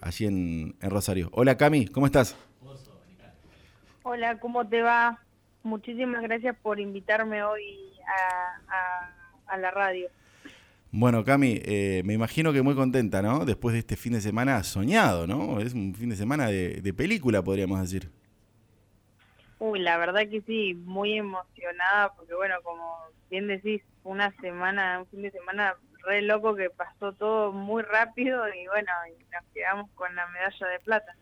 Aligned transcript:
allí 0.00 0.26
en, 0.26 0.76
Rosario. 0.80 1.30
Hola 1.32 1.56
Cami, 1.56 1.88
¿cómo 1.88 2.06
estás? 2.06 2.36
Hola, 4.04 4.38
¿cómo 4.38 4.68
te 4.68 4.82
va? 4.82 5.18
Muchísimas 5.64 6.22
gracias 6.22 6.54
por 6.62 6.78
invitarme 6.78 7.42
hoy 7.42 7.90
a, 9.48 9.56
la 9.56 9.70
radio. 9.72 10.08
Bueno, 10.92 11.24
Cami, 11.24 11.60
eh, 11.64 12.02
me 12.04 12.12
imagino 12.12 12.52
que 12.52 12.62
muy 12.62 12.76
contenta, 12.76 13.20
¿no? 13.20 13.44
Después 13.44 13.72
de 13.72 13.80
este 13.80 13.96
fin 13.96 14.12
de 14.12 14.20
semana 14.20 14.62
soñado, 14.62 15.26
¿no? 15.26 15.58
Es 15.58 15.74
un 15.74 15.92
fin 15.96 16.10
de 16.10 16.16
semana 16.16 16.46
de, 16.46 16.80
de 16.80 16.94
película, 16.94 17.42
podríamos 17.42 17.80
decir. 17.80 18.10
Uy, 19.58 19.80
la 19.80 19.98
verdad 19.98 20.28
que 20.30 20.40
sí, 20.42 20.74
muy 20.74 21.18
emocionada, 21.18 22.14
porque 22.14 22.34
bueno, 22.34 22.54
como 22.62 22.96
bien 23.28 23.48
decís, 23.48 23.82
una 24.04 24.32
semana, 24.40 25.00
un 25.00 25.06
fin 25.08 25.22
de 25.22 25.32
semana 25.32 25.74
re 26.06 26.22
loco 26.22 26.54
que 26.54 26.70
pasó 26.70 27.12
todo 27.12 27.52
muy 27.52 27.82
rápido 27.82 28.42
y 28.48 28.66
bueno, 28.66 28.90
nos 29.32 29.44
quedamos 29.52 29.90
con 29.94 30.14
la 30.14 30.26
medalla 30.28 30.66
de 30.66 30.78
plata. 30.80 31.16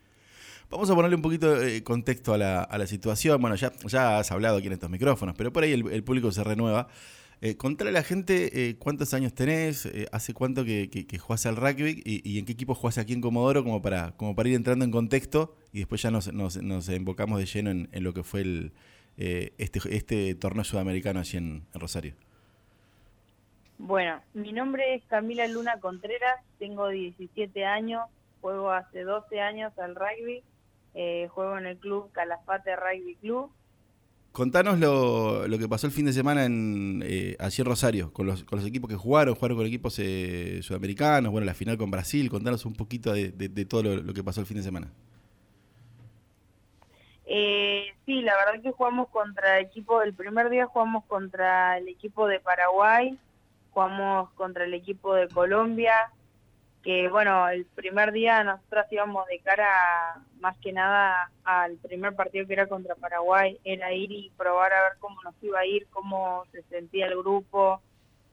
Vamos 0.71 0.89
a 0.89 0.95
ponerle 0.95 1.17
un 1.17 1.23
poquito 1.23 1.55
de 1.55 1.85
contexto 1.85 2.33
a 2.33 2.39
la, 2.39 2.63
a 2.63 2.79
la 2.79 2.87
situación. 2.87 3.41
Bueno, 3.41 3.57
ya, 3.57 3.73
ya 3.87 4.19
has 4.19 4.33
hablado 4.33 4.57
aquí 4.57 4.69
en 4.69 4.73
estos 4.73 4.89
micrófonos, 4.89 5.35
pero 5.37 5.53
por 5.53 5.65
ahí 5.65 5.73
el, 5.73 6.03
público 6.03 6.33
se 6.33 6.43
renueva. 6.43 6.89
Eh, 7.43 7.57
contale 7.57 7.91
a 7.91 7.93
la 7.93 8.03
gente 8.03 8.69
eh, 8.69 8.77
cuántos 8.79 9.13
años 9.15 9.35
tenés, 9.35 9.85
eh, 9.85 10.07
hace 10.13 10.33
cuánto 10.33 10.65
que, 10.65 10.89
que, 10.89 11.19
jugás 11.19 11.45
al 11.45 11.57
rugby 11.57 12.01
y, 12.05 12.39
en 12.39 12.47
qué 12.47 12.53
equipo 12.53 12.75
jugás 12.75 12.99
aquí 12.99 13.13
en 13.13 13.21
Comodoro, 13.21 13.65
como 13.65 13.83
para, 13.83 14.13
como 14.13 14.35
para 14.35 14.49
ir 14.49 14.55
entrando 14.55 14.85
en 14.85 14.93
contexto 14.93 15.57
y 15.73 15.81
después 15.81 16.01
ya 16.01 16.11
nos, 16.11 16.33
nos, 16.33 16.57
nos 16.63 16.89
embocamos 16.89 17.41
de 17.41 17.47
lleno 17.47 17.71
en, 17.71 17.89
lo 17.93 18.15
que 18.15 18.23
fue 18.23 18.43
el, 18.43 18.73
eh, 19.19 19.53
este, 19.59 19.81
este 19.95 20.35
torneo 20.37 20.65
sudamericano 20.65 21.21
allí 21.21 21.37
en 21.37 21.67
Rosario. 21.75 22.15
Bueno, 23.85 24.21
mi 24.33 24.53
nombre 24.53 24.95
es 24.95 25.03
Camila 25.07 25.49
Luna 25.49 25.81
Contreras, 25.81 26.37
tengo 26.61 26.87
17 26.87 27.65
años, 27.65 28.03
juego 28.41 28.71
hace 28.71 29.03
12 29.03 29.41
años 29.41 29.77
al 29.77 29.97
rugby, 29.97 30.45
eh, 30.95 31.27
juego 31.33 31.59
en 31.59 31.67
el 31.67 31.77
club 31.79 32.13
Calafate 32.13 32.77
Rugby 32.77 33.17
Club. 33.17 33.51
Contanos 34.31 34.79
lo, 34.79 35.49
lo 35.49 35.59
que 35.59 35.69
pasó 35.69 35.89
el 35.89 35.93
fin 35.93 36.07
de 36.07 36.13
semana 36.13 36.45
en, 36.45 37.03
eh, 37.05 37.35
allí 37.41 37.61
en 37.61 37.67
Rosario, 37.67 38.13
con 38.13 38.25
los, 38.25 38.45
con 38.45 38.61
los 38.61 38.69
equipos 38.69 38.89
que 38.89 38.95
jugaron, 38.95 39.35
jugaron 39.35 39.57
con 39.57 39.67
equipos 39.67 39.99
eh, 39.99 40.61
sudamericanos, 40.63 41.33
bueno, 41.33 41.45
la 41.45 41.53
final 41.53 41.77
con 41.77 41.91
Brasil, 41.91 42.31
contanos 42.31 42.65
un 42.65 42.75
poquito 42.75 43.13
de, 43.13 43.33
todo 43.69 43.83
lo, 43.83 44.15
que 44.15 44.23
pasó 44.23 44.41
el 44.41 44.47
fin 44.47 44.59
de 44.59 44.63
semana. 44.63 44.93
Eh, 47.27 47.87
sí, 48.07 48.23
la 48.23 48.37
verdad 48.37 48.63
que 48.63 48.71
jugamos 48.71 49.09
contra 49.09 49.59
el 49.59 49.67
equipo, 49.67 50.03
el 50.03 50.15
primer 50.15 50.51
día 50.51 50.67
jugamos 50.67 51.05
contra 51.07 51.79
el 51.79 51.89
equipo 51.89 52.29
de 52.29 52.39
Paraguay, 52.39 53.19
jugamos 53.73 54.31
contra 54.33 54.65
el 54.65 54.75
equipo 54.75 55.15
de 55.15 55.29
Colombia, 55.29 56.11
que 56.83 57.09
bueno, 57.09 57.49
el 57.49 57.65
primer 57.65 58.13
día 58.13 58.43
nosotros 58.43 58.87
íbamos 58.91 59.27
de 59.29 59.39
cara 59.39 60.21
más 60.41 60.57
que 60.59 60.73
nada 60.73 61.31
al 61.45 61.77
primer 61.77 62.15
partido 62.15 62.47
que 62.47 62.55
era 62.55 62.67
contra 62.67 62.97
Paraguay, 62.97 63.59
era 63.65 63.93
ir 63.93 64.11
y 64.11 64.33
probar 64.37 64.73
a 64.73 64.83
ver 64.83 64.93
cómo 64.99 65.23
nos 65.23 65.35
iba 65.43 65.61
a 65.61 65.67
ir, 65.67 65.87
cómo 65.91 66.45
se 66.51 66.63
sentía 66.65 67.07
el 67.07 67.17
grupo, 67.17 67.81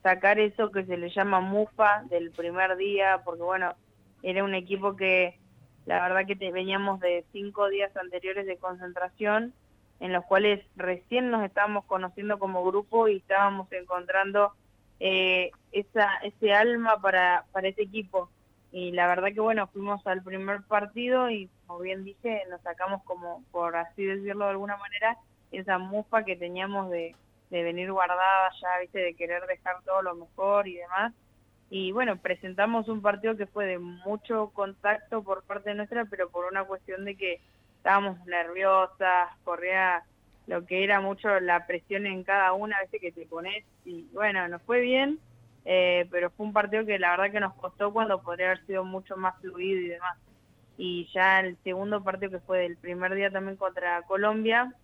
sacar 0.02 0.40
eso 0.40 0.70
que 0.72 0.84
se 0.84 0.96
le 0.96 1.10
llama 1.10 1.40
mufa 1.40 2.02
del 2.10 2.32
primer 2.32 2.76
día, 2.76 3.22
porque 3.24 3.42
bueno, 3.42 3.74
era 4.22 4.42
un 4.42 4.54
equipo 4.54 4.96
que 4.96 5.38
la 5.86 6.02
verdad 6.02 6.26
que 6.26 6.36
te, 6.36 6.50
veníamos 6.50 7.00
de 7.00 7.24
cinco 7.32 7.68
días 7.68 7.96
anteriores 7.96 8.46
de 8.46 8.56
concentración, 8.56 9.54
en 10.00 10.12
los 10.12 10.24
cuales 10.24 10.64
recién 10.76 11.30
nos 11.30 11.44
estábamos 11.44 11.84
conociendo 11.84 12.38
como 12.38 12.64
grupo 12.64 13.06
y 13.06 13.18
estábamos 13.18 13.70
encontrando 13.72 14.54
eh, 15.00 15.50
esa, 15.72 16.16
ese 16.18 16.52
alma 16.52 17.00
para, 17.00 17.44
para 17.52 17.68
ese 17.68 17.82
equipo. 17.82 18.30
Y 18.72 18.92
la 18.92 19.08
verdad 19.08 19.32
que 19.34 19.40
bueno, 19.40 19.66
fuimos 19.66 20.06
al 20.06 20.22
primer 20.22 20.62
partido 20.62 21.28
y 21.30 21.48
como 21.66 21.80
bien 21.80 22.04
dije, 22.04 22.42
nos 22.50 22.60
sacamos 22.62 23.02
como, 23.04 23.42
por 23.50 23.76
así 23.76 24.04
decirlo 24.04 24.44
de 24.44 24.52
alguna 24.52 24.76
manera, 24.76 25.16
esa 25.50 25.78
mufa 25.78 26.24
que 26.24 26.36
teníamos 26.36 26.90
de, 26.90 27.16
de 27.50 27.62
venir 27.62 27.90
guardada 27.90 28.52
ya, 28.60 28.78
viste, 28.80 29.00
de 29.00 29.14
querer 29.14 29.44
dejar 29.46 29.82
todo 29.84 30.02
lo 30.02 30.14
mejor 30.14 30.68
y 30.68 30.76
demás. 30.76 31.12
Y 31.68 31.92
bueno, 31.92 32.16
presentamos 32.16 32.88
un 32.88 33.00
partido 33.00 33.36
que 33.36 33.46
fue 33.46 33.66
de 33.66 33.78
mucho 33.78 34.50
contacto 34.54 35.22
por 35.22 35.42
parte 35.44 35.74
nuestra, 35.74 36.04
pero 36.04 36.28
por 36.28 36.44
una 36.46 36.64
cuestión 36.64 37.04
de 37.04 37.16
que 37.16 37.40
estábamos 37.76 38.24
nerviosas, 38.26 39.30
corría 39.44 40.02
lo 40.50 40.66
que 40.66 40.82
era 40.82 41.00
mucho 41.00 41.38
la 41.38 41.64
presión 41.64 42.06
en 42.06 42.24
cada 42.24 42.52
una, 42.54 42.76
a 42.76 42.80
veces 42.80 43.00
que 43.00 43.12
te 43.12 43.24
pones 43.24 43.64
y 43.84 44.08
bueno, 44.12 44.48
nos 44.48 44.60
fue 44.62 44.80
bien, 44.80 45.20
eh, 45.64 46.08
pero 46.10 46.28
fue 46.30 46.44
un 46.44 46.52
partido 46.52 46.84
que 46.84 46.98
la 46.98 47.12
verdad 47.12 47.30
que 47.30 47.38
nos 47.38 47.54
costó 47.54 47.92
cuando 47.92 48.20
podría 48.20 48.46
haber 48.46 48.66
sido 48.66 48.84
mucho 48.84 49.16
más 49.16 49.40
fluido 49.40 49.80
y 49.80 49.86
demás. 49.90 50.18
Y 50.76 51.08
ya 51.14 51.38
el 51.38 51.56
segundo 51.62 52.02
partido 52.02 52.32
que 52.32 52.40
fue 52.40 52.66
el 52.66 52.76
primer 52.76 53.14
día 53.14 53.30
también 53.30 53.56
contra 53.56 54.02
Colombia, 54.02 54.74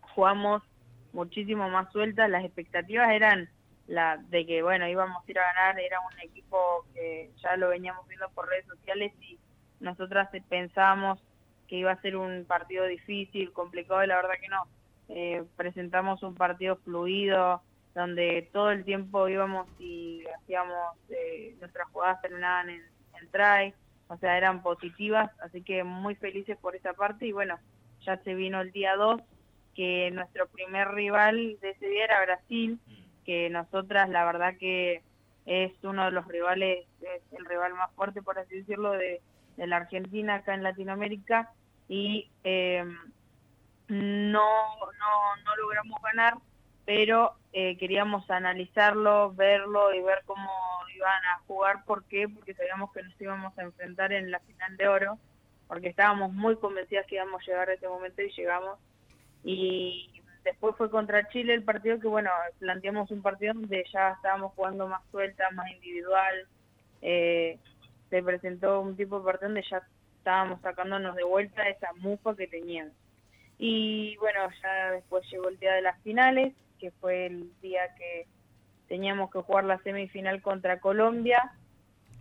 jugamos 0.00 0.64
muchísimo 1.12 1.70
más 1.70 1.92
sueltas, 1.92 2.28
las 2.28 2.44
expectativas 2.44 3.08
eran 3.12 3.48
la 3.86 4.16
de 4.16 4.44
que 4.44 4.64
bueno 4.64 4.88
íbamos 4.88 5.22
a 5.24 5.30
ir 5.30 5.38
a 5.38 5.52
ganar, 5.52 5.78
era 5.78 6.00
un 6.00 6.20
equipo 6.20 6.84
que 6.94 7.30
ya 7.40 7.56
lo 7.56 7.68
veníamos 7.68 8.08
viendo 8.08 8.28
por 8.30 8.48
redes 8.48 8.66
sociales 8.66 9.12
y 9.20 9.38
nosotras 9.78 10.30
pensábamos 10.48 11.20
que 11.68 11.76
iba 11.76 11.92
a 11.92 12.02
ser 12.02 12.16
un 12.16 12.44
partido 12.44 12.86
difícil, 12.86 13.52
complicado 13.52 14.02
y 14.02 14.08
la 14.08 14.16
verdad 14.16 14.34
que 14.40 14.48
no 14.48 14.66
eh, 15.08 15.44
presentamos 15.56 16.22
un 16.22 16.34
partido 16.34 16.76
fluido, 16.76 17.62
donde 17.94 18.48
todo 18.52 18.70
el 18.70 18.84
tiempo 18.84 19.28
íbamos 19.28 19.66
y 19.78 20.22
hacíamos, 20.38 20.96
eh, 21.08 21.56
nuestras 21.60 21.88
jugadas 21.88 22.20
terminaban 22.20 22.70
en, 22.70 22.82
en 23.20 23.30
try, 23.30 23.74
o 24.08 24.16
sea, 24.18 24.36
eran 24.36 24.62
positivas, 24.62 25.30
así 25.40 25.62
que 25.62 25.82
muy 25.82 26.14
felices 26.14 26.56
por 26.58 26.76
esa 26.76 26.92
parte. 26.92 27.26
Y 27.26 27.32
bueno, 27.32 27.58
ya 28.02 28.18
se 28.18 28.34
vino 28.34 28.60
el 28.60 28.70
día 28.72 28.96
2, 28.96 29.20
que 29.74 30.10
nuestro 30.12 30.46
primer 30.48 30.88
rival 30.88 31.58
de 31.60 31.70
ese 31.70 31.88
día 31.88 32.04
era 32.04 32.24
Brasil, 32.24 32.78
que 33.24 33.50
nosotras 33.50 34.08
la 34.08 34.24
verdad 34.24 34.56
que 34.58 35.02
es 35.46 35.72
uno 35.82 36.04
de 36.04 36.10
los 36.10 36.26
rivales, 36.26 36.86
es 37.00 37.22
el 37.32 37.44
rival 37.44 37.74
más 37.74 37.90
fuerte, 37.94 38.22
por 38.22 38.38
así 38.38 38.56
decirlo, 38.56 38.92
de, 38.92 39.20
de 39.56 39.66
la 39.66 39.76
Argentina 39.76 40.36
acá 40.36 40.54
en 40.54 40.62
Latinoamérica. 40.62 41.52
Y 41.88 42.30
eh, 42.44 42.84
no, 43.88 44.42
no, 44.76 45.36
no 45.44 45.56
logramos 45.56 46.00
ganar, 46.02 46.34
pero 46.84 47.34
eh, 47.52 47.76
queríamos 47.78 48.28
analizarlo, 48.30 49.32
verlo 49.34 49.94
y 49.94 50.00
ver 50.02 50.22
cómo 50.26 50.50
iban 50.94 51.24
a 51.34 51.38
jugar. 51.46 51.84
¿Por 51.84 52.04
qué? 52.04 52.28
Porque 52.28 52.54
sabíamos 52.54 52.92
que 52.92 53.02
nos 53.02 53.20
íbamos 53.20 53.56
a 53.58 53.62
enfrentar 53.62 54.12
en 54.12 54.30
la 54.30 54.40
final 54.40 54.76
de 54.76 54.88
oro, 54.88 55.18
porque 55.68 55.88
estábamos 55.88 56.32
muy 56.32 56.56
convencidas 56.56 57.06
que 57.06 57.16
íbamos 57.16 57.42
a 57.42 57.46
llegar 57.46 57.68
a 57.68 57.74
este 57.74 57.88
momento 57.88 58.22
y 58.22 58.30
llegamos. 58.32 58.78
Y 59.44 60.22
después 60.44 60.74
fue 60.76 60.90
contra 60.90 61.28
Chile 61.28 61.54
el 61.54 61.64
partido 61.64 62.00
que, 62.00 62.08
bueno, 62.08 62.30
planteamos 62.58 63.10
un 63.10 63.22
partido 63.22 63.54
donde 63.54 63.84
ya 63.92 64.10
estábamos 64.10 64.52
jugando 64.54 64.88
más 64.88 65.02
suelta, 65.10 65.50
más 65.52 65.70
individual. 65.70 66.46
Eh, 67.02 67.58
se 68.10 68.22
presentó 68.22 68.80
un 68.80 68.96
tipo 68.96 69.18
de 69.18 69.24
partido 69.24 69.48
donde 69.48 69.68
ya 69.68 69.82
estábamos 70.18 70.60
sacándonos 70.60 71.14
de 71.14 71.24
vuelta 71.24 71.68
esa 71.68 71.92
mufa 71.94 72.34
que 72.36 72.46
teníamos. 72.46 72.94
Y 73.58 74.16
bueno, 74.18 74.40
ya 74.62 74.90
después 74.92 75.24
llegó 75.30 75.48
el 75.48 75.58
día 75.58 75.74
de 75.74 75.82
las 75.82 76.00
finales, 76.02 76.52
que 76.78 76.90
fue 76.90 77.26
el 77.26 77.50
día 77.60 77.94
que 77.96 78.26
teníamos 78.88 79.30
que 79.30 79.40
jugar 79.40 79.64
la 79.64 79.78
semifinal 79.78 80.42
contra 80.42 80.80
Colombia, 80.80 81.52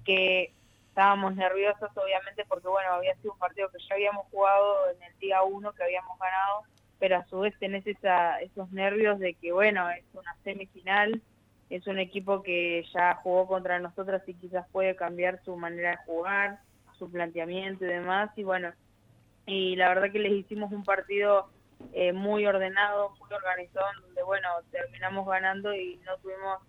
que 0.05 0.53
estábamos 0.89 1.35
nerviosos 1.35 1.89
obviamente 1.95 2.45
porque 2.47 2.69
bueno, 2.69 2.93
había 2.93 3.15
sido 3.17 3.33
un 3.33 3.39
partido 3.39 3.69
que 3.69 3.79
ya 3.87 3.95
habíamos 3.95 4.27
jugado 4.31 4.89
en 4.91 5.03
el 5.03 5.19
día 5.19 5.43
uno, 5.43 5.73
que 5.73 5.83
habíamos 5.83 6.17
ganado, 6.17 6.63
pero 6.99 7.17
a 7.17 7.25
su 7.25 7.39
vez 7.41 7.53
tenés 7.59 7.85
esa, 7.85 8.39
esos 8.39 8.71
nervios 8.71 9.19
de 9.19 9.33
que 9.33 9.51
bueno, 9.51 9.89
es 9.89 10.05
una 10.13 10.35
semifinal, 10.43 11.21
es 11.69 11.85
un 11.87 11.99
equipo 11.99 12.41
que 12.43 12.85
ya 12.93 13.15
jugó 13.15 13.47
contra 13.47 13.79
nosotros 13.79 14.21
y 14.27 14.35
quizás 14.35 14.65
puede 14.71 14.95
cambiar 14.95 15.43
su 15.43 15.57
manera 15.57 15.91
de 15.91 15.97
jugar, 16.05 16.59
su 16.97 17.11
planteamiento 17.11 17.83
y 17.83 17.89
demás, 17.89 18.29
y 18.37 18.43
bueno, 18.43 18.71
y 19.45 19.75
la 19.75 19.89
verdad 19.89 20.11
que 20.11 20.19
les 20.19 20.33
hicimos 20.33 20.71
un 20.71 20.83
partido 20.83 21.49
eh, 21.93 22.13
muy 22.13 22.45
ordenado, 22.45 23.11
muy 23.19 23.31
organizado, 23.31 23.85
donde 24.01 24.23
bueno, 24.23 24.49
terminamos 24.71 25.27
ganando 25.27 25.73
y 25.73 25.97
no 26.05 26.17
tuvimos, 26.17 26.59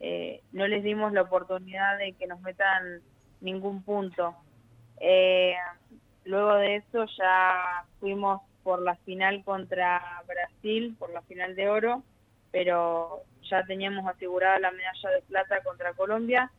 eh, 0.00 0.42
no 0.52 0.66
les 0.66 0.82
dimos 0.82 1.12
la 1.12 1.22
oportunidad 1.22 1.98
de 1.98 2.12
que 2.12 2.26
nos 2.26 2.40
metan 2.40 3.00
ningún 3.40 3.82
punto. 3.82 4.34
Eh, 5.00 5.54
luego 6.24 6.54
de 6.54 6.76
eso 6.76 7.06
ya 7.16 7.84
fuimos 8.00 8.42
por 8.62 8.82
la 8.82 8.96
final 8.96 9.42
contra 9.44 10.22
Brasil, 10.26 10.94
por 10.98 11.10
la 11.10 11.22
final 11.22 11.54
de 11.56 11.68
oro, 11.68 12.02
pero 12.50 13.22
ya 13.48 13.64
teníamos 13.64 14.06
asegurada 14.06 14.58
la 14.58 14.70
medalla 14.70 15.10
de 15.10 15.22
plata 15.22 15.62
contra 15.62 15.94
Colombia 15.94 16.50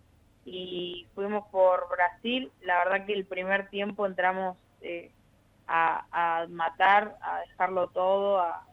y 0.45 1.05
fuimos 1.13 1.47
por 1.49 1.87
Brasil. 1.89 2.51
La 2.61 2.83
verdad 2.83 3.05
que 3.05 3.13
el 3.13 3.25
primer 3.25 3.69
tiempo 3.69 4.05
entramos 4.05 4.57
eh, 4.81 5.11
a, 5.69 6.47
matar, 6.49 7.15
a 7.21 7.41
dejarlo 7.41 7.87
todo, 7.89 8.39
a, 8.39 8.65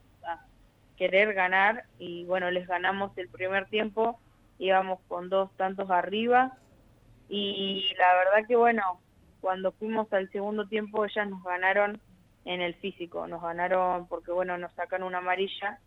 querer 0.96 1.34
ganar. 1.34 1.84
Y 1.98 2.24
bueno, 2.24 2.50
les 2.50 2.66
ganamos 2.66 3.16
el 3.18 3.28
primer 3.28 3.66
tiempo, 3.66 4.18
íbamos 4.58 4.98
con 5.08 5.28
dos 5.28 5.54
tantos 5.56 5.90
arriba. 5.90 6.56
Y 7.28 7.92
la 7.98 8.14
verdad 8.14 8.48
que 8.48 8.56
bueno, 8.56 9.00
cuando 9.42 9.72
fuimos 9.72 10.10
al 10.12 10.30
segundo 10.30 10.66
tiempo 10.68 11.04
ellas 11.04 11.28
nos 11.28 11.42
ganaron 11.44 12.00
en 12.46 12.62
el 12.62 12.74
físico, 12.76 13.26
nos 13.26 13.42
ganaron 13.42 14.06
porque 14.06 14.32
bueno, 14.32 14.56
nos 14.56 14.72
sacan 14.72 15.02
una 15.02 15.18
amarilla, 15.18 15.80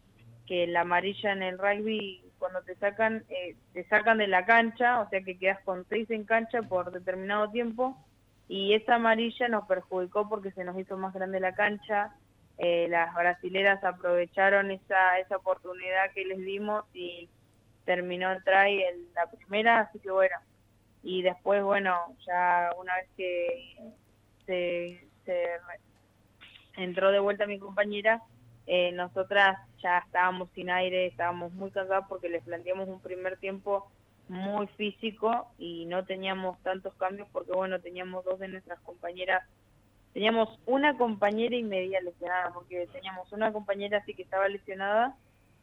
que 0.46 0.68
la 0.68 0.82
amarilla 0.82 1.32
en 1.32 1.42
el 1.42 1.58
rugby 1.58 2.24
cuando 2.38 2.62
te 2.64 2.76
sacan, 2.76 3.24
eh, 3.30 3.56
te 3.74 3.84
sacan 3.86 4.18
de 4.18 4.28
la 4.28 4.46
cancha, 4.46 5.02
o 5.02 5.10
sea 5.10 5.22
que 5.22 5.38
quedas 5.38 5.60
con 5.64 5.86
seis 5.90 6.10
en 6.10 6.24
cancha 6.24 6.62
por 6.64 6.92
determinado 6.92 7.50
tiempo, 7.50 7.98
y 8.50 8.74
esa 8.74 8.96
amarilla 8.96 9.48
nos 9.48 9.68
perjudicó 9.68 10.28
porque 10.28 10.52
se 10.52 10.64
nos 10.64 10.78
hizo 10.78 10.98
más 10.98 11.14
grande 11.14 11.40
la 11.40 11.54
cancha, 11.54 12.16
eh, 12.58 12.88
las 12.90 13.14
brasileras 13.14 13.82
aprovecharon 13.84 14.72
esa, 14.72 15.20
esa 15.20 15.38
oportunidad 15.38 16.12
que 16.16 16.26
les 16.26 16.40
dimos 16.40 16.84
y 16.94 17.30
terminó 17.86 18.32
el 18.32 18.44
try 18.44 18.82
en 18.82 19.14
la 19.14 19.28
primera, 19.28 19.82
así 19.82 20.00
que 20.00 20.10
bueno, 20.10 20.36
y 21.04 21.22
después 21.22 21.64
bueno, 21.64 21.96
ya 22.26 22.72
una 22.80 22.96
vez 22.96 23.08
que 23.16 23.78
se, 24.48 25.08
entró 26.76 27.12
de 27.12 27.20
vuelta 27.20 27.46
mi 27.46 27.60
compañera, 27.60 28.24
eh, 28.66 28.92
nosotras 28.94 29.60
ya 29.82 30.00
estábamos 30.00 30.50
sin 30.56 30.72
aire, 30.72 31.06
estábamos 31.06 31.54
muy 31.54 31.70
cansadas 31.70 32.06
porque 32.10 32.30
les 32.30 32.44
planteamos 32.44 32.90
un 32.90 33.00
primer 33.00 33.38
tiempo 33.38 33.92
muy 34.30 34.68
físico 34.78 35.52
y 35.58 35.86
no 35.86 36.06
teníamos 36.06 36.62
tantos 36.62 36.94
cambios 36.96 37.28
porque 37.32 37.52
bueno, 37.52 37.80
teníamos 37.80 38.24
dos 38.26 38.40
de 38.40 38.48
nuestras 38.48 38.80
compañeras, 38.82 39.44
teníamos 40.14 40.60
una 40.66 40.98
compañera 40.98 41.56
y 41.56 41.64
media 41.64 42.00
lesionada, 42.02 42.52
porque 42.54 42.88
teníamos 42.92 43.32
una 43.34 43.52
compañera 43.52 43.98
así 43.98 44.14
que 44.14 44.24
estaba 44.24 44.48
lesionada 44.48 45.16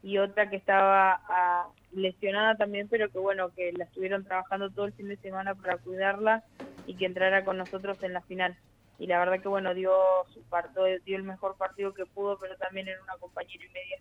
y 0.03 0.19
otra 0.19 0.49
que 0.49 0.57
estaba 0.57 1.21
ah, 1.27 1.67
lesionada 1.91 2.55
también, 2.55 2.87
pero 2.87 3.09
que 3.09 3.17
bueno, 3.17 3.49
que 3.55 3.71
la 3.73 3.85
estuvieron 3.85 4.23
trabajando 4.23 4.69
todo 4.69 4.85
el 4.85 4.93
fin 4.93 5.07
de 5.07 5.17
semana 5.17 5.55
para 5.55 5.77
cuidarla 5.77 6.43
y 6.85 6.95
que 6.95 7.05
entrara 7.05 7.43
con 7.43 7.57
nosotros 7.57 8.01
en 8.03 8.13
la 8.13 8.21
final 8.21 8.57
y 8.99 9.07
la 9.07 9.19
verdad 9.19 9.41
que 9.41 9.47
bueno, 9.47 9.73
dio 9.73 9.93
su 10.33 10.41
partido, 10.43 10.85
dio 11.05 11.17
el 11.17 11.23
mejor 11.23 11.55
partido 11.57 11.93
que 11.93 12.05
pudo, 12.05 12.37
pero 12.39 12.57
también 12.57 12.87
en 12.87 12.99
una 13.01 13.15
compañera 13.19 13.63
y 13.63 13.69
media. 13.69 13.97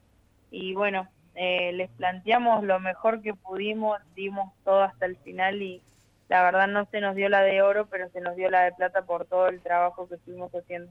Y 0.50 0.74
bueno, 0.74 1.08
eh, 1.36 1.72
les 1.72 1.90
planteamos 1.90 2.64
lo 2.64 2.80
mejor 2.80 3.22
que 3.22 3.34
pudimos, 3.34 3.98
dimos 4.14 4.52
todo 4.64 4.82
hasta 4.82 5.06
el 5.06 5.16
final 5.18 5.62
y 5.62 5.80
la 6.28 6.42
verdad 6.42 6.66
no 6.66 6.86
se 6.90 7.00
nos 7.00 7.14
dio 7.14 7.28
la 7.28 7.42
de 7.42 7.62
oro, 7.62 7.86
pero 7.90 8.08
se 8.10 8.20
nos 8.20 8.34
dio 8.36 8.50
la 8.50 8.62
de 8.62 8.72
plata 8.72 9.02
por 9.02 9.26
todo 9.26 9.48
el 9.48 9.60
trabajo 9.60 10.08
que 10.08 10.16
estuvimos 10.16 10.50
haciendo. 10.52 10.90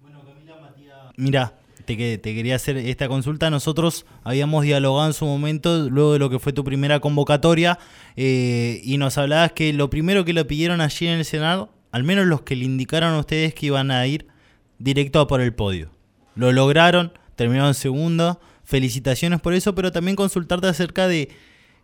Bueno, 0.00 0.20
Camila 0.24 0.56
Matías. 0.60 0.98
Mira, 1.16 1.52
te, 1.86 2.18
te, 2.18 2.34
quería 2.34 2.56
hacer 2.56 2.76
esta 2.76 3.08
consulta. 3.08 3.48
Nosotros 3.48 4.04
habíamos 4.22 4.64
dialogado 4.64 5.06
en 5.06 5.14
su 5.14 5.24
momento, 5.24 5.88
luego 5.88 6.12
de 6.12 6.18
lo 6.18 6.28
que 6.28 6.38
fue 6.38 6.52
tu 6.52 6.62
primera 6.62 7.00
convocatoria, 7.00 7.78
eh, 8.16 8.80
y 8.82 8.98
nos 8.98 9.16
hablabas 9.16 9.52
que 9.52 9.72
lo 9.72 9.88
primero 9.88 10.24
que 10.24 10.34
le 10.34 10.44
pidieron 10.44 10.82
allí 10.82 11.06
en 11.06 11.18
el 11.18 11.24
Senado 11.24 11.70
al 11.94 12.02
menos 12.02 12.26
los 12.26 12.42
que 12.42 12.56
le 12.56 12.64
indicaron 12.64 13.14
a 13.14 13.20
ustedes 13.20 13.54
que 13.54 13.66
iban 13.66 13.92
a 13.92 14.04
ir 14.04 14.26
directo 14.80 15.20
a 15.20 15.28
por 15.28 15.40
el 15.40 15.54
podio. 15.54 15.90
Lo 16.34 16.50
lograron, 16.50 17.12
terminaron 17.36 17.72
segundo, 17.72 18.40
felicitaciones 18.64 19.40
por 19.40 19.54
eso, 19.54 19.74
pero 19.74 19.92
también 19.92 20.16
consultarte 20.16 20.66
acerca 20.66 21.06
de 21.08 21.28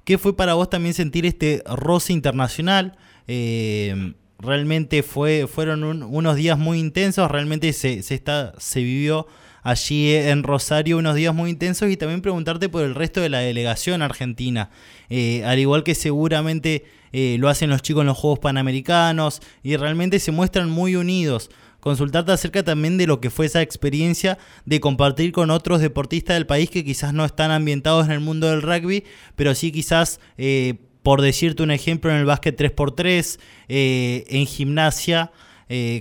qué 0.04 0.18
fue 0.18 0.36
para 0.36 0.54
vos 0.54 0.70
también 0.70 0.94
sentir 0.94 1.26
este 1.26 1.62
roce 1.66 2.12
internacional. 2.12 2.96
Eh, 3.28 4.14
realmente 4.38 5.02
fue, 5.02 5.46
fueron 5.46 5.84
unos 5.84 6.36
días 6.36 6.58
muy 6.58 6.78
intensos, 6.78 7.30
realmente 7.30 7.72
se, 7.72 8.02
se, 8.02 8.14
está, 8.14 8.54
se 8.58 8.82
vivió 8.82 9.26
allí 9.62 10.14
en 10.14 10.42
Rosario 10.42 10.98
unos 10.98 11.14
días 11.14 11.34
muy 11.34 11.50
intensos 11.50 11.90
y 11.90 11.96
también 11.96 12.22
preguntarte 12.22 12.68
por 12.68 12.82
el 12.82 12.94
resto 12.94 13.20
de 13.20 13.28
la 13.28 13.40
delegación 13.40 14.02
argentina. 14.02 14.70
Eh, 15.08 15.44
al 15.44 15.58
igual 15.58 15.84
que 15.84 15.94
seguramente 15.94 16.84
eh, 17.12 17.36
lo 17.38 17.48
hacen 17.48 17.70
los 17.70 17.82
chicos 17.82 18.02
en 18.02 18.06
los 18.06 18.18
Juegos 18.18 18.38
Panamericanos 18.38 19.40
y 19.62 19.76
realmente 19.76 20.18
se 20.18 20.32
muestran 20.32 20.70
muy 20.70 20.96
unidos. 20.96 21.50
Consultarte 21.80 22.32
acerca 22.32 22.62
también 22.62 22.98
de 22.98 23.06
lo 23.06 23.20
que 23.20 23.30
fue 23.30 23.46
esa 23.46 23.62
experiencia 23.62 24.38
de 24.64 24.80
compartir 24.80 25.32
con 25.32 25.50
otros 25.50 25.80
deportistas 25.80 26.36
del 26.36 26.46
país 26.46 26.70
que 26.70 26.84
quizás 26.84 27.12
no 27.12 27.24
están 27.24 27.50
ambientados 27.50 28.06
en 28.06 28.12
el 28.12 28.20
mundo 28.20 28.50
del 28.50 28.62
rugby, 28.62 29.04
pero 29.36 29.54
sí 29.54 29.72
quizás, 29.72 30.20
eh, 30.38 30.74
por 31.02 31.22
decirte 31.22 31.62
un 31.62 31.70
ejemplo, 31.70 32.10
en 32.10 32.18
el 32.18 32.26
básquet 32.26 32.58
3x3, 32.58 33.40
en 33.68 34.46
gimnasia, 34.46 35.32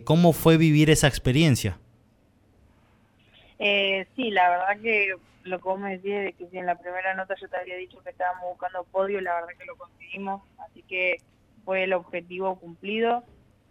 ¿cómo 0.03 0.33
fue 0.33 0.57
vivir 0.57 0.89
esa 0.89 1.07
experiencia? 1.07 1.77
Eh, 3.59 4.07
sí, 4.15 4.31
la 4.31 4.49
verdad 4.49 4.81
que 4.81 5.15
lo 5.43 5.57
que 5.59 5.63
vos 5.63 5.79
me 5.79 5.97
decís 5.97 6.11
de 6.11 6.33
que 6.33 6.47
si 6.47 6.57
en 6.57 6.65
la 6.65 6.75
primera 6.75 7.13
nota 7.13 7.35
yo 7.39 7.49
te 7.49 7.57
había 7.57 7.75
dicho 7.75 8.01
que 8.01 8.09
estábamos 8.09 8.45
buscando 8.49 8.85
podio, 8.85 9.19
la 9.19 9.35
verdad 9.35 9.49
que 9.59 9.65
lo 9.65 9.75
conseguimos, 9.75 10.41
así 10.59 10.81
que 10.83 11.17
fue 11.65 11.83
el 11.83 11.93
objetivo 11.93 12.57
cumplido 12.57 13.23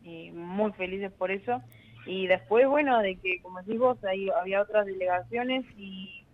y 0.04 0.30
muy 0.30 0.72
felices 0.72 1.10
por 1.10 1.30
eso. 1.30 1.62
Y 2.08 2.26
después, 2.26 2.66
bueno, 2.66 3.00
de 3.00 3.16
que, 3.16 3.42
como 3.42 3.58
decís 3.58 3.78
vos, 3.78 4.02
ahí 4.02 4.30
había 4.30 4.62
otras 4.62 4.86
delegaciones 4.86 5.66
y 5.76 6.24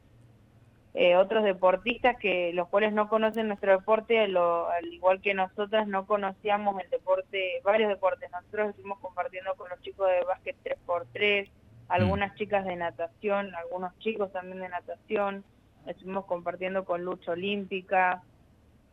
eh, 0.94 1.16
otros 1.16 1.42
deportistas 1.42 2.16
que 2.16 2.52
los 2.52 2.68
cuales 2.68 2.92
no 2.92 3.08
conocen 3.08 3.48
nuestro 3.48 3.72
deporte, 3.72 4.20
al 4.20 4.86
igual 4.92 5.20
que 5.20 5.34
nosotras 5.34 5.88
no 5.88 6.06
conocíamos 6.06 6.80
el 6.80 6.88
deporte, 6.90 7.60
varios 7.64 7.88
deportes. 7.88 8.30
Nosotros 8.30 8.70
estuvimos 8.70 9.00
compartiendo 9.00 9.52
con 9.56 9.68
los 9.68 9.80
chicos 9.80 10.08
de 10.08 10.24
básquet 10.24 10.54
3x3, 10.62 11.48
algunas 11.88 12.32
mm. 12.32 12.36
chicas 12.36 12.64
de 12.64 12.76
natación, 12.76 13.52
algunos 13.56 13.98
chicos 13.98 14.30
también 14.30 14.60
de 14.60 14.68
natación, 14.68 15.42
estuvimos 15.88 16.26
compartiendo 16.26 16.84
con 16.84 17.04
lucha 17.04 17.32
olímpica, 17.32 18.22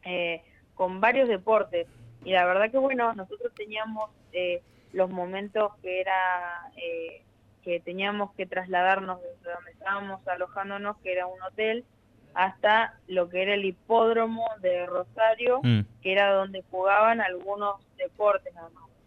eh, 0.04 0.42
con 0.74 1.00
varios 1.00 1.30
deportes. 1.30 1.86
Y 2.26 2.32
la 2.32 2.44
verdad 2.48 2.72
que 2.72 2.80
bueno, 2.80 3.14
nosotros 3.14 3.54
teníamos 3.54 4.10
eh, 4.34 4.64
los 4.94 5.10
momentos 5.10 5.74
que 5.82 6.02
era 6.02 6.72
eh, 6.78 7.24
que 7.64 7.80
teníamos 7.80 8.34
que 8.34 8.46
trasladarnos 8.46 9.20
desde 9.22 9.54
donde 9.54 9.72
estábamos 9.72 10.28
alojándonos, 10.28 10.98
que 10.98 11.14
era 11.14 11.28
un 11.28 11.42
hotel, 11.44 11.86
hasta 12.34 12.98
lo 13.08 13.30
que 13.30 13.42
era 13.44 13.54
el 13.54 13.66
hipódromo 13.66 14.46
de 14.62 14.86
Rosario, 14.86 15.60
mm. 15.64 15.82
que 16.02 16.12
era 16.12 16.34
donde 16.34 16.64
jugaban 16.72 17.22
algunos 17.22 17.76
deportes, 17.98 18.54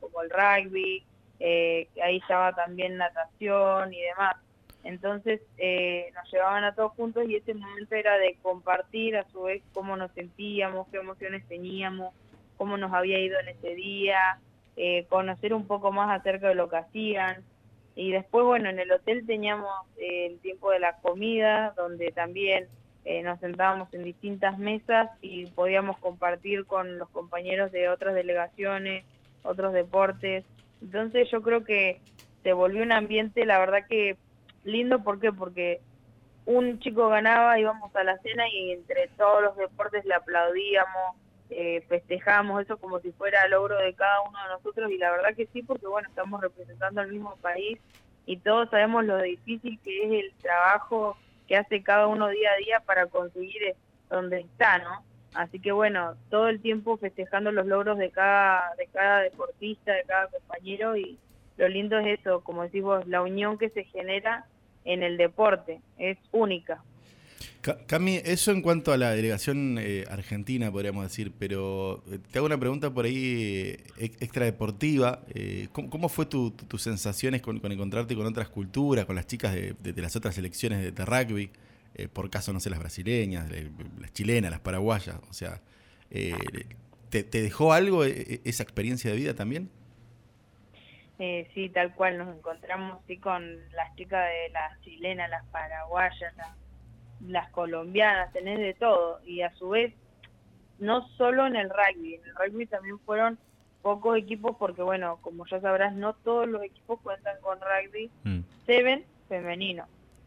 como 0.00 0.22
el 0.22 0.31
rugby, 0.31 1.04
eh, 1.40 1.88
ahí 2.02 2.19
estaba 2.19 2.52
también 2.52 2.96
natación 2.96 3.92
y 3.92 4.00
demás. 4.00 4.36
Entonces 4.84 5.40
eh, 5.56 6.10
nos 6.14 6.31
llevaban 6.31 6.64
a 6.64 6.75
todos 6.75 6.92
juntos 6.92 7.25
y 7.26 7.36
ese 7.36 7.54
momento 7.54 7.94
era 7.94 8.19
de 8.19 8.36
compartir 8.42 9.16
a 9.16 9.25
su 9.31 9.44
vez 9.44 9.62
cómo 9.72 9.96
nos 9.96 10.12
sentíamos, 10.12 10.86
qué 10.88 10.98
emociones 10.98 11.46
teníamos, 11.48 12.14
cómo 12.58 12.76
nos 12.76 12.92
había 12.92 13.19
ido 13.19 13.40
en 13.40 13.48
ese 13.48 13.75
día, 13.75 14.38
eh, 14.76 15.06
conocer 15.08 15.54
un 15.54 15.66
poco 15.66 15.92
más 15.92 16.18
acerca 16.18 16.48
de 16.48 16.54
lo 16.54 16.68
que 16.68 16.76
hacían. 16.76 17.42
Y 17.96 18.10
después, 18.10 18.44
bueno, 18.44 18.68
en 18.68 18.78
el 18.78 18.90
hotel 18.90 19.24
teníamos 19.26 19.70
eh, 19.98 20.26
el 20.26 20.38
tiempo 20.40 20.70
de 20.70 20.81
la 20.81 20.96
comida, 20.96 21.74
donde 21.76 22.10
también 22.12 22.69
nos 23.22 23.38
sentábamos 23.38 23.93
en 23.93 24.02
distintas 24.02 24.58
mesas 24.58 25.10
y 25.20 25.44
podíamos 25.44 25.98
compartir 25.98 26.64
con 26.64 26.96
los 26.98 27.06
compañeros 27.10 27.70
de 27.70 27.90
otras 27.90 28.14
delegaciones, 28.14 29.04
otros 29.43 29.74
deportes, 29.74 30.43
entonces 30.84 31.31
yo 31.31 31.40
creo 31.43 31.64
que 31.64 32.00
se 32.43 32.52
volvió 32.52 32.82
un 32.82 32.93
ambiente, 32.93 33.46
la 33.46 33.58
verdad 33.58 33.86
que 33.88 34.19
lindo, 34.64 35.02
¿por 35.02 35.19
qué? 35.19 35.32
Porque 35.32 35.81
un 36.44 36.78
chico 36.81 37.08
ganaba, 37.08 37.58
íbamos 37.58 37.94
a 37.96 38.04
la 38.04 38.19
cena 38.19 38.44
y 38.50 38.72
entre 38.72 39.08
todos 39.16 39.43
los 39.43 39.56
deportes 39.56 40.04
le 40.04 40.14
aplaudíamos, 40.14 41.16
eh, 41.56 41.84
festejamos 41.89 42.63
eso 42.63 42.77
como 42.79 42.99
si 43.01 43.13
fuera 43.13 43.46
logro 43.49 43.77
de 43.79 43.94
cada 43.94 44.23
uno 44.23 44.39
de 44.43 44.55
nosotros 44.55 44.91
y 44.91 44.99
la 44.99 45.13
verdad 45.13 45.37
que 45.37 45.46
sí, 45.53 45.63
porque 45.63 45.87
bueno, 45.87 46.08
estamos 46.08 46.41
representando 46.41 47.01
al 47.01 47.13
mismo 47.13 47.37
país 47.37 47.79
y 48.27 48.39
todos 48.39 48.70
sabemos 48.70 49.05
lo 49.05 49.19
difícil 49.23 49.79
que 49.84 50.05
es 50.05 50.25
el 50.25 50.32
trabajo 50.41 51.17
que 51.46 51.56
hace 51.56 51.82
cada 51.82 52.08
uno 52.08 52.29
día 52.29 52.51
a 52.51 52.56
día 52.56 52.81
para 52.81 53.06
conseguir 53.06 53.75
donde 54.11 54.41
está, 54.41 54.79
¿no? 54.79 55.05
Así 55.34 55.61
que 55.61 55.73
bueno, 55.73 56.17
todo 56.31 56.49
el 56.49 56.61
tiempo 56.61 56.96
festejando 56.96 57.53
los 57.53 57.67
logros 57.67 57.99
de 57.99 58.11
cada, 58.11 58.75
de 58.77 58.87
cada 58.87 59.20
deportista, 59.20 59.93
de 59.93 60.05
cada 60.05 60.29
compañero 60.29 60.96
y 60.96 61.19
lo 61.56 61.69
lindo 61.69 61.99
es 61.99 62.19
eso, 62.20 62.43
como 62.43 62.63
decimos, 62.63 63.06
la 63.06 63.23
unión 63.23 63.58
que 63.58 63.70
se 63.70 63.84
genera 63.84 64.46
en 64.84 65.03
el 65.03 65.17
deporte, 65.17 65.81
es 65.99 66.19
única. 66.32 66.82
Cami, 67.86 68.17
eso 68.24 68.51
en 68.51 68.63
cuanto 68.63 68.93
a 68.93 68.96
la 68.96 69.10
delegación 69.10 69.79
eh, 69.81 70.05
argentina, 70.10 70.70
podríamos 70.70 71.05
decir, 71.05 71.32
pero 71.39 72.03
eh, 72.10 72.19
te 72.31 72.39
hago 72.39 72.46
una 72.46 72.58
pregunta 72.58 72.93
por 72.93 73.05
ahí 73.06 73.77
eh, 73.98 74.13
extra 74.20 74.44
deportiva. 74.44 75.20
¿cómo, 75.72 76.08
fue 76.08 76.27
tu, 76.27 76.51
tus 76.51 76.82
sensaciones 76.82 77.43
con, 77.43 77.60
encontrarte 77.65 78.15
con 78.15 78.27
otras 78.27 78.48
culturas, 78.48 79.06
con 79.06 79.17
las 79.17 79.27
chicas 79.27 79.55
de, 79.55 79.94
las 79.96 80.15
otras 80.17 80.34
selecciones 80.34 80.94
de 80.94 81.05
rugby? 81.05 81.51
Eh, 81.96 82.08
por 82.08 82.29
caso, 82.29 82.53
no 82.53 82.58
sé, 82.58 82.70
las 82.70 82.81
brasileñas, 82.81 83.48
las 84.01 84.13
chilenas, 84.13 84.51
las 84.51 84.60
paraguayas, 84.60 85.17
o 85.31 85.32
sea, 85.32 85.60
eh, 86.10 86.34
¿te, 87.08 87.22
dejó 87.22 87.72
algo 87.72 88.05
eh, 88.05 88.41
esa 88.44 88.65
experiencia 88.65 89.10
de 89.10 89.17
vida 89.17 89.34
también? 89.34 89.70
sí, 91.55 91.70
tal 91.70 91.94
cual, 91.94 92.19
nos 92.19 92.36
encontramos 92.36 93.01
sí 93.06 93.17
con 93.17 93.56
las 93.70 93.94
chicas 93.94 94.29
de 94.29 94.51
las 94.51 94.81
chilenas, 94.82 95.31
las 95.31 95.44
paraguayas, 95.46 96.34
las, 96.36 96.48
colombianas, 97.52 98.32
tenés 98.32 98.58
de 98.58 98.74
todo, 98.74 99.20
y 99.24 99.42
a 99.42 99.52
su 99.54 99.70
vez, 99.70 99.94
no 100.78 101.06
solo 101.16 101.46
en 101.46 101.56
el 101.56 101.70
rugby, 101.70 102.14
en 102.14 102.24
el 102.24 102.34
rugby 102.34 102.66
también 102.66 102.98
fueron 103.00 103.38
pocos 103.82 104.16
equipos 104.16 104.56
porque, 104.58 104.82
bueno, 104.82 105.18
como 105.22 105.46
ya 105.46 105.60
sabrás, 105.60 105.94
no 105.94 106.14
todos 106.14 106.48
los 106.48 106.62
equipos 106.62 107.00
cuentan 107.02 107.36
con 107.40 107.58
rugby 107.60 108.10
Mm. 108.24 108.40
seven 108.66 109.04
femenino. 109.28 109.86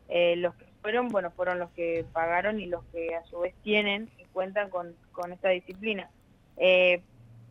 Eh, 0.09 0.35
los 0.37 0.55
que 0.55 0.65
fueron, 0.81 1.09
bueno, 1.09 1.31
fueron 1.31 1.59
los 1.59 1.69
que 1.71 2.05
pagaron 2.13 2.59
y 2.59 2.65
los 2.67 2.83
que 2.85 3.15
a 3.15 3.23
su 3.25 3.39
vez 3.39 3.53
tienen 3.63 4.09
y 4.17 4.25
cuentan 4.25 4.69
con, 4.69 4.95
con 5.11 5.33
esta 5.33 5.49
disciplina. 5.49 6.09
Eh, 6.55 7.01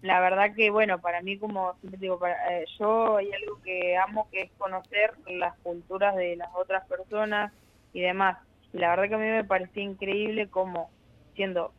la 0.02 0.20
verdad 0.20 0.54
que, 0.54 0.70
bueno, 0.70 1.00
para 1.00 1.20
mí, 1.22 1.38
como 1.38 1.74
siempre 1.80 2.00
digo, 2.00 2.18
para, 2.18 2.60
eh, 2.60 2.66
yo 2.78 3.16
hay 3.16 3.32
algo 3.32 3.60
que 3.62 3.96
amo 3.96 4.28
que 4.30 4.42
es 4.42 4.50
conocer 4.58 5.12
las 5.26 5.56
culturas 5.58 6.14
de 6.16 6.36
las 6.36 6.48
otras 6.54 6.86
personas 6.86 7.52
y 7.92 8.00
demás. 8.00 8.38
Y 8.73 8.78
la 8.78 8.90
verdad 8.90 9.08
que 9.08 9.14
a 9.14 9.18
mí 9.18 9.25
me 9.26 9.44
parecía 9.44 9.82
increíble 9.82 10.49
como 10.49 10.90
siendo 11.35 11.73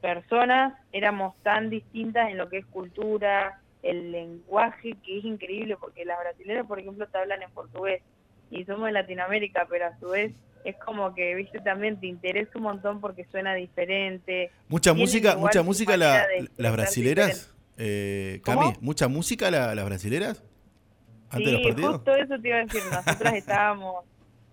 personas 0.00 0.74
éramos 0.92 1.34
tan 1.42 1.70
distintas 1.70 2.30
en 2.30 2.38
lo 2.38 2.48
que 2.48 2.58
es 2.58 2.66
cultura, 2.66 3.60
el 3.82 4.12
lenguaje, 4.12 4.94
que 5.04 5.18
es 5.18 5.24
increíble, 5.24 5.76
porque 5.76 6.04
las 6.04 6.18
brasileñas, 6.18 6.66
por 6.66 6.78
ejemplo, 6.80 7.06
te 7.08 7.18
hablan 7.18 7.42
en 7.42 7.50
portugués 7.50 8.02
y 8.50 8.64
somos 8.64 8.86
de 8.86 8.92
Latinoamérica, 8.92 9.66
pero 9.68 9.86
a 9.86 9.98
su 9.98 10.08
vez 10.10 10.32
es 10.64 10.76
como 10.84 11.14
que, 11.14 11.34
viste, 11.34 11.60
también 11.60 11.98
te 12.00 12.06
interesa 12.06 12.50
un 12.56 12.62
montón 12.64 13.00
porque 13.00 13.24
suena 13.26 13.54
diferente. 13.54 14.50
Mucha 14.68 14.90
Tienen 14.90 15.02
música, 15.02 15.36
mucha 15.36 15.62
música 15.62 15.96
la- 15.96 16.26
las 16.56 16.72
brasileras. 16.72 17.52
Eh, 17.78 18.40
Cami, 18.44 18.72
¿Cómo? 18.72 18.78
mucha 18.80 19.06
música 19.08 19.50
la- 19.50 19.74
las 19.74 19.84
brasileras 19.84 20.42
antes 21.30 21.46
de 21.46 21.52
los 21.52 21.60
Sí, 21.60 21.68
partidos. 21.68 21.96
justo 21.96 22.14
eso 22.16 22.40
te 22.40 22.48
iba 22.48 22.56
a 22.58 22.64
decir. 22.64 22.82
Nosotras 22.86 23.34
estábamos 23.36 24.04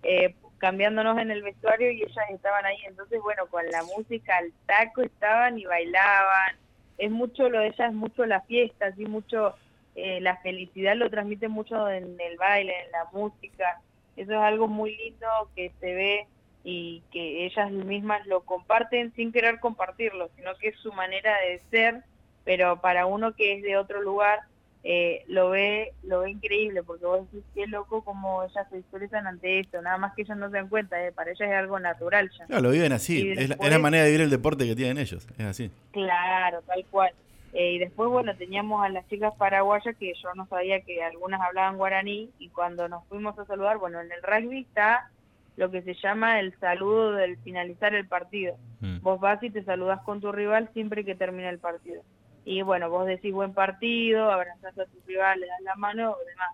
eh, 0.02 0.36
cambiándonos 0.64 1.18
en 1.18 1.30
el 1.30 1.42
vestuario 1.42 1.90
y 1.90 2.00
ellas 2.00 2.30
estaban 2.30 2.64
ahí. 2.64 2.78
Entonces, 2.86 3.20
bueno, 3.20 3.44
con 3.50 3.70
la 3.70 3.82
música 3.82 4.38
al 4.38 4.50
taco 4.64 5.02
estaban 5.02 5.58
y 5.58 5.66
bailaban. 5.66 6.56
Es 6.96 7.10
mucho 7.10 7.50
lo 7.50 7.60
de 7.60 7.66
ellas, 7.66 7.92
mucho 7.92 8.24
la 8.24 8.40
fiesta, 8.40 8.86
así 8.86 9.04
mucho 9.04 9.54
eh, 9.94 10.22
la 10.22 10.38
felicidad 10.38 10.96
lo 10.96 11.10
transmite 11.10 11.48
mucho 11.48 11.90
en 11.90 12.18
el 12.18 12.38
baile, 12.38 12.72
en 12.86 12.92
la 12.92 13.04
música. 13.12 13.78
Eso 14.16 14.32
es 14.32 14.38
algo 14.38 14.66
muy 14.66 14.96
lindo 14.96 15.26
que 15.54 15.70
se 15.80 15.94
ve 15.94 16.26
y 16.64 17.02
que 17.12 17.44
ellas 17.44 17.70
mismas 17.70 18.26
lo 18.26 18.40
comparten 18.40 19.12
sin 19.12 19.32
querer 19.32 19.60
compartirlo, 19.60 20.30
sino 20.34 20.56
que 20.56 20.68
es 20.68 20.76
su 20.78 20.94
manera 20.94 21.36
de 21.42 21.60
ser, 21.70 22.04
pero 22.44 22.80
para 22.80 23.04
uno 23.04 23.34
que 23.34 23.52
es 23.52 23.62
de 23.62 23.76
otro 23.76 24.00
lugar 24.00 24.40
eh, 24.86 25.24
lo 25.28 25.48
ve 25.50 25.92
lo 26.02 26.20
ve 26.20 26.30
increíble 26.30 26.82
porque 26.82 27.06
vos 27.06 27.20
decís 27.32 27.42
qué 27.54 27.66
loco 27.66 28.04
como 28.04 28.44
ellas 28.44 28.66
se 28.70 28.78
expresan 28.78 29.26
ante 29.26 29.60
esto 29.60 29.80
nada 29.80 29.96
más 29.96 30.14
que 30.14 30.22
ellas 30.22 30.36
no 30.36 30.50
se 30.50 30.56
dan 30.56 30.68
cuenta 30.68 31.02
eh, 31.06 31.10
para 31.10 31.30
ellas 31.30 31.48
es 31.48 31.56
algo 31.56 31.80
natural 31.80 32.30
ya 32.38 32.44
No, 32.50 32.60
lo 32.60 32.70
viven 32.70 32.92
así. 32.92 33.30
Es 33.32 33.48
la, 33.48 33.54
es 33.58 33.70
la 33.70 33.78
manera 33.78 34.04
de 34.04 34.10
vivir 34.10 34.20
el 34.24 34.30
deporte 34.30 34.66
que 34.66 34.76
tienen 34.76 34.98
ellos. 34.98 35.26
Es 35.38 35.46
así. 35.46 35.70
claro 35.92 36.60
tal 36.66 36.84
cual 36.90 37.10
Eh, 37.54 37.74
y 37.74 37.78
después 37.78 38.10
bueno 38.10 38.36
teníamos 38.36 38.84
a 38.84 38.88
las 38.88 39.08
chicas 39.08 39.32
paraguayas 39.38 39.96
que 39.96 40.12
yo 40.22 40.34
no 40.34 40.44
sabía 40.48 40.80
que 40.80 41.02
algunas 41.04 41.40
hablaban 41.40 41.76
guaraní 41.76 42.28
y 42.38 42.48
cuando 42.50 42.88
nos 42.88 43.06
fuimos 43.06 43.38
a 43.38 43.44
saludar 43.46 43.78
bueno 43.78 44.00
en 44.00 44.10
el 44.12 44.22
rugby 44.22 44.62
está 44.62 45.08
lo 45.56 45.70
que 45.70 45.80
se 45.82 45.94
llama 45.94 46.40
el 46.40 46.52
saludo 46.58 47.12
del 47.12 47.36
finalizar 47.38 47.94
el 47.94 48.06
partido 48.08 48.56
Mm. 48.80 48.98
vos 49.00 49.18
vas 49.18 49.42
y 49.42 49.48
te 49.48 49.62
saludás 49.64 50.00
con 50.02 50.20
tu 50.20 50.30
rival 50.30 50.68
siempre 50.74 51.04
que 51.06 51.14
termine 51.14 51.48
el 51.48 51.58
partido. 51.58 52.02
Y 52.44 52.62
bueno, 52.62 52.90
vos 52.90 53.06
decís 53.06 53.32
buen 53.32 53.54
partido, 53.54 54.30
abrazás 54.30 54.76
a 54.78 54.84
tu 54.86 55.00
rival, 55.06 55.40
le 55.40 55.46
das 55.46 55.60
la 55.62 55.74
mano 55.76 56.12
o 56.12 56.18
demás. 56.26 56.50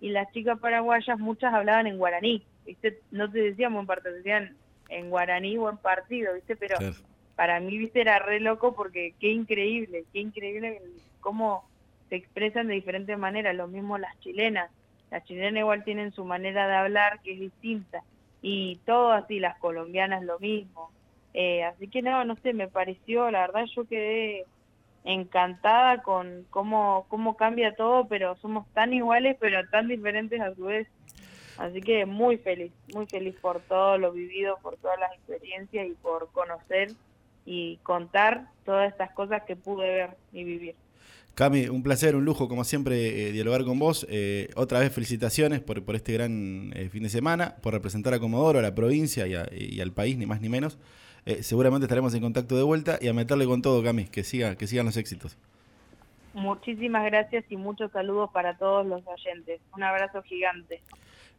Y 0.00 0.10
las 0.10 0.30
chicas 0.32 0.58
paraguayas, 0.58 1.18
muchas 1.18 1.52
hablaban 1.54 1.86
en 1.86 1.98
guaraní, 1.98 2.44
¿viste? 2.64 2.98
No 3.10 3.30
te 3.30 3.40
decían 3.40 3.72
buen 3.74 3.86
partido, 3.86 4.14
decían 4.14 4.56
en 4.88 5.10
guaraní 5.10 5.56
buen 5.56 5.78
partido, 5.78 6.34
¿viste? 6.34 6.56
Pero 6.56 6.78
Claro. 6.78 6.94
para 7.36 7.60
mí, 7.60 7.78
¿viste? 7.78 8.00
Era 8.00 8.18
re 8.18 8.40
loco 8.40 8.74
porque 8.74 9.14
qué 9.18 9.30
increíble, 9.30 10.04
qué 10.12 10.20
increíble 10.20 10.80
cómo 11.20 11.64
se 12.08 12.16
expresan 12.16 12.66
de 12.66 12.74
diferentes 12.74 13.16
maneras, 13.18 13.54
lo 13.54 13.68
mismo 13.68 13.96
las 13.96 14.18
chilenas. 14.20 14.70
Las 15.10 15.24
chilenas 15.24 15.60
igual 15.60 15.84
tienen 15.84 16.12
su 16.12 16.24
manera 16.24 16.66
de 16.66 16.74
hablar 16.74 17.20
que 17.22 17.32
es 17.32 17.40
distinta. 17.40 18.02
Y 18.42 18.76
todo 18.84 19.12
así, 19.12 19.38
las 19.38 19.58
colombianas 19.58 20.22
lo 20.22 20.38
mismo. 20.38 20.90
Eh, 21.34 21.62
así 21.64 21.88
que 21.88 22.02
no, 22.02 22.24
no 22.24 22.36
sé, 22.36 22.52
me 22.52 22.68
pareció, 22.68 23.30
la 23.30 23.42
verdad 23.42 23.64
yo 23.74 23.84
quedé 23.86 24.44
encantada 25.04 26.02
con 26.02 26.46
cómo, 26.50 27.06
cómo 27.08 27.36
cambia 27.36 27.74
todo, 27.74 28.06
pero 28.08 28.36
somos 28.36 28.66
tan 28.74 28.92
iguales, 28.92 29.36
pero 29.40 29.66
tan 29.70 29.88
diferentes 29.88 30.40
a 30.40 30.54
su 30.54 30.64
vez. 30.64 30.88
Así 31.58 31.80
que 31.80 32.06
muy 32.06 32.38
feliz, 32.38 32.72
muy 32.94 33.06
feliz 33.06 33.34
por 33.40 33.60
todo 33.60 33.98
lo 33.98 34.12
vivido, 34.12 34.58
por 34.62 34.76
todas 34.78 34.98
las 34.98 35.12
experiencias 35.12 35.86
y 35.86 35.92
por 35.92 36.30
conocer 36.32 36.92
y 37.44 37.78
contar 37.82 38.46
todas 38.64 38.90
estas 38.90 39.10
cosas 39.12 39.42
que 39.42 39.56
pude 39.56 39.86
ver 39.86 40.10
y 40.32 40.44
vivir. 40.44 40.74
Cami, 41.34 41.68
un 41.68 41.82
placer, 41.82 42.16
un 42.16 42.24
lujo, 42.24 42.48
como 42.48 42.64
siempre, 42.64 43.28
eh, 43.28 43.32
dialogar 43.32 43.64
con 43.64 43.78
vos. 43.78 44.06
Eh, 44.10 44.50
otra 44.56 44.80
vez 44.80 44.92
felicitaciones 44.92 45.60
por, 45.60 45.82
por 45.84 45.96
este 45.96 46.12
gran 46.12 46.72
eh, 46.74 46.88
fin 46.90 47.02
de 47.02 47.08
semana, 47.08 47.56
por 47.62 47.72
representar 47.72 48.12
a 48.14 48.18
Comodoro, 48.18 48.58
a 48.58 48.62
la 48.62 48.74
provincia 48.74 49.26
y, 49.26 49.80
al 49.80 49.92
país, 49.92 50.18
ni 50.18 50.26
más 50.26 50.40
ni 50.40 50.48
menos. 50.48 50.78
Eh, 51.26 51.42
seguramente 51.42 51.84
estaremos 51.84 52.14
en 52.14 52.22
contacto 52.22 52.56
de 52.56 52.62
vuelta 52.62 52.98
y 53.00 53.08
a 53.08 53.12
meterle 53.12 53.46
con 53.46 53.62
todo, 53.62 53.82
Cami, 53.82 54.04
que, 54.06 54.24
siga, 54.24 54.56
que 54.56 54.66
sigan 54.66 54.86
los 54.86 54.96
éxitos. 54.96 55.36
Muchísimas 56.32 57.04
gracias 57.06 57.44
y 57.50 57.56
muchos 57.56 57.90
saludos 57.92 58.30
para 58.32 58.56
todos 58.56 58.86
los 58.86 59.02
oyentes. 59.06 59.60
Un 59.74 59.82
abrazo 59.82 60.22
gigante. 60.22 60.80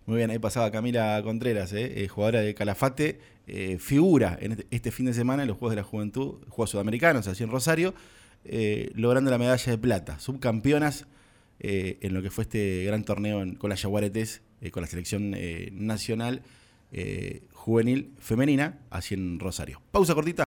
Muy 0.05 0.17
bien, 0.17 0.31
ahí 0.31 0.39
pasaba 0.39 0.71
Camila 0.71 1.21
Contreras, 1.23 1.71
eh, 1.73 2.03
eh, 2.03 2.07
jugadora 2.07 2.41
de 2.41 2.53
Calafate, 2.55 3.19
eh, 3.47 3.77
figura 3.79 4.37
en 4.41 4.53
este, 4.53 4.67
este 4.71 4.91
fin 4.91 5.05
de 5.05 5.13
semana 5.13 5.43
en 5.43 5.47
los 5.47 5.57
Juegos 5.57 5.75
de 5.75 5.81
la 5.81 5.87
Juventud, 5.87 6.39
Juegos 6.49 6.71
Sudamericanos, 6.71 7.27
así 7.27 7.43
en 7.43 7.51
Rosario, 7.51 7.93
logrando 8.95 9.29
la 9.29 9.37
medalla 9.37 9.71
de 9.71 9.77
plata, 9.77 10.19
subcampeonas 10.19 11.05
en 11.59 12.13
lo 12.13 12.23
que 12.23 12.31
fue 12.31 12.41
este 12.43 12.83
gran 12.85 13.03
torneo 13.03 13.43
en- 13.43 13.53
con 13.55 13.69
las 13.69 13.83
Yaguaretes, 13.83 14.41
con 14.71 14.81
la 14.81 14.87
selección 14.87 15.35
nacional 15.73 16.41
juvenil 17.61 18.15
femenina, 18.17 18.79
así 18.89 19.13
en 19.13 19.39
Rosario. 19.39 19.81
Pausa 19.91 20.15
cortita. 20.15 20.39